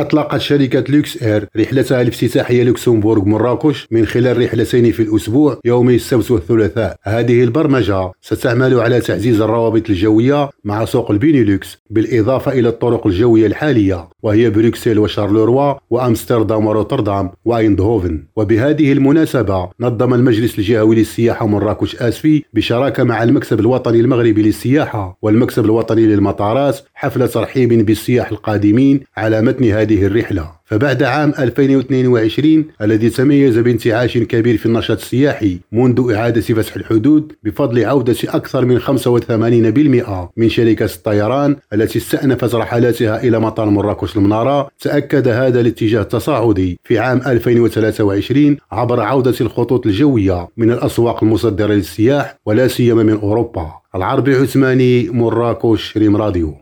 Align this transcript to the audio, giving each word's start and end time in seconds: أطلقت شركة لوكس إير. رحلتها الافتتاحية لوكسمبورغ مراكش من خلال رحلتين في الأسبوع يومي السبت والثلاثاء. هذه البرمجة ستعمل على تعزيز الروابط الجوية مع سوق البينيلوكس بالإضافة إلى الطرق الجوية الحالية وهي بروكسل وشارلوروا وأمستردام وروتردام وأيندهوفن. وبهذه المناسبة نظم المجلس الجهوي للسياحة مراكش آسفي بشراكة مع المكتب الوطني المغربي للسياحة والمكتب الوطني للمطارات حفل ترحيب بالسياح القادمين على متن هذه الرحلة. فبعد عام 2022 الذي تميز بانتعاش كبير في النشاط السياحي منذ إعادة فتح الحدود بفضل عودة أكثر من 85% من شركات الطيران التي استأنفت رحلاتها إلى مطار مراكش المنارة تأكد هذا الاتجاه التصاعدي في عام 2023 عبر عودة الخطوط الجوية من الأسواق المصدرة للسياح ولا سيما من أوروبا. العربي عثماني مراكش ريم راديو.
أطلقت 0.00 0.40
شركة 0.40 0.84
لوكس 0.92 1.22
إير. 1.22 1.48
رحلتها 1.56 2.02
الافتتاحية 2.02 2.62
لوكسمبورغ 2.62 3.24
مراكش 3.24 3.86
من 3.90 4.06
خلال 4.06 4.42
رحلتين 4.42 4.92
في 4.92 5.02
الأسبوع 5.02 5.58
يومي 5.64 5.94
السبت 5.94 6.30
والثلاثاء. 6.30 6.96
هذه 7.02 7.44
البرمجة 7.44 8.12
ستعمل 8.20 8.80
على 8.80 9.00
تعزيز 9.00 9.40
الروابط 9.40 9.90
الجوية 9.90 10.50
مع 10.64 10.84
سوق 10.84 11.10
البينيلوكس 11.10 11.78
بالإضافة 11.90 12.52
إلى 12.52 12.68
الطرق 12.68 13.06
الجوية 13.06 13.46
الحالية 13.46 14.08
وهي 14.22 14.50
بروكسل 14.50 14.98
وشارلوروا 14.98 15.74
وأمستردام 15.90 16.66
وروتردام 16.66 17.30
وأيندهوفن. 17.44 18.24
وبهذه 18.36 18.92
المناسبة 18.92 19.68
نظم 19.80 20.14
المجلس 20.14 20.58
الجهوي 20.58 20.96
للسياحة 20.96 21.46
مراكش 21.46 21.96
آسفي 21.96 22.42
بشراكة 22.54 23.04
مع 23.04 23.22
المكتب 23.22 23.60
الوطني 23.60 24.00
المغربي 24.00 24.42
للسياحة 24.42 25.18
والمكتب 25.22 25.64
الوطني 25.64 26.06
للمطارات 26.06 26.78
حفل 27.00 27.28
ترحيب 27.28 27.86
بالسياح 27.86 28.30
القادمين 28.30 29.00
على 29.16 29.42
متن 29.42 29.64
هذه 29.64 30.06
الرحلة. 30.06 30.50
فبعد 30.64 31.02
عام 31.02 31.32
2022 31.38 32.64
الذي 32.82 33.10
تميز 33.10 33.58
بانتعاش 33.58 34.18
كبير 34.18 34.56
في 34.56 34.66
النشاط 34.66 34.98
السياحي 34.98 35.58
منذ 35.72 36.12
إعادة 36.14 36.40
فتح 36.40 36.76
الحدود 36.76 37.32
بفضل 37.44 37.84
عودة 37.84 38.16
أكثر 38.24 38.64
من 38.64 38.80
85% 38.80 40.30
من 40.36 40.48
شركات 40.48 40.94
الطيران 40.94 41.56
التي 41.72 41.98
استأنفت 41.98 42.54
رحلاتها 42.54 43.22
إلى 43.22 43.40
مطار 43.40 43.70
مراكش 43.70 44.16
المنارة 44.16 44.68
تأكد 44.80 45.28
هذا 45.28 45.60
الاتجاه 45.60 46.00
التصاعدي 46.00 46.80
في 46.84 46.98
عام 46.98 47.20
2023 47.26 48.56
عبر 48.72 49.00
عودة 49.00 49.34
الخطوط 49.40 49.86
الجوية 49.86 50.48
من 50.56 50.70
الأسواق 50.70 51.24
المصدرة 51.24 51.74
للسياح 51.74 52.36
ولا 52.46 52.68
سيما 52.68 53.02
من 53.02 53.20
أوروبا. 53.20 53.72
العربي 53.94 54.36
عثماني 54.36 55.08
مراكش 55.08 55.96
ريم 55.96 56.16
راديو. 56.16 56.54